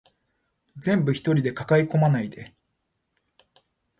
[0.77, 2.55] 全部一人で抱え込まないで